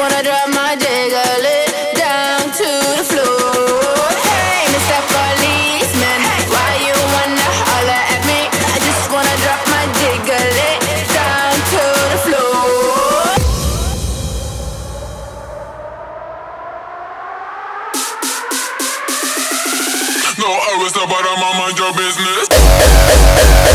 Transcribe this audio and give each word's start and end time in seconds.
wanna 0.00 0.22
drop 0.22 0.48
my 0.48 0.74
jiggle 0.80 1.44
it 1.44 1.94
down 1.94 2.40
to 2.40 2.68
the 2.96 3.04
floor. 3.04 4.08
Hey, 4.24 4.64
Mr. 4.72 4.96
Policeman, 5.12 6.20
why 6.48 6.70
you 6.88 6.96
wanna 7.12 7.48
holler 7.68 8.02
at 8.14 8.22
me? 8.24 8.48
I 8.48 8.80
just 8.80 9.04
wanna 9.12 9.36
drop 9.44 9.60
my 9.68 9.84
jiggle 10.00 10.56
it 10.72 10.80
down 11.12 11.52
to 11.72 11.82
the 12.12 12.20
floor. 12.24 13.20
No, 20.40 20.48
I 20.48 20.72
was 20.80 20.96
about 20.96 21.24
on 21.28 21.38
my 21.44 21.52
mind 21.60 21.76
your 21.76 21.92
business. 21.92 23.69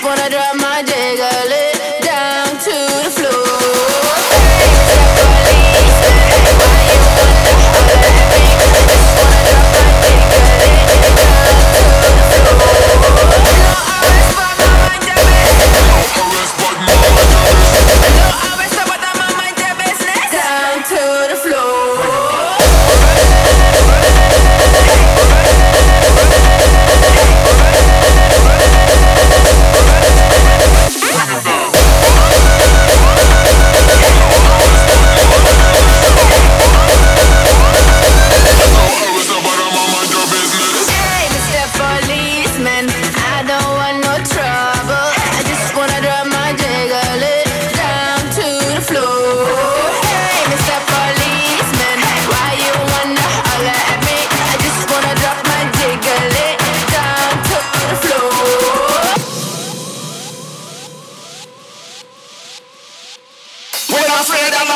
just 0.00 0.08
wanna 0.08 0.30
drive 0.30 0.59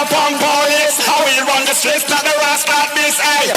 a 0.05 0.07
we 1.25 1.41
run 1.47 1.65
the 1.65 1.75
streets, 1.75 2.09
not 2.11 2.23
the 2.23 2.35
rest, 2.39 2.69
not 2.69 2.95
hey. 3.19 3.53